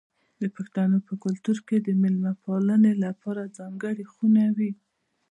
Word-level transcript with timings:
د 0.41 0.43
پښتنو 0.55 0.97
په 1.07 1.13
کلتور 1.23 1.57
کې 1.67 1.77
د 1.81 1.89
میلمه 2.01 2.33
پالنې 2.43 2.93
لپاره 3.05 3.51
ځانګړې 3.57 4.05
خونه 4.13 4.43
وي. 4.57 4.71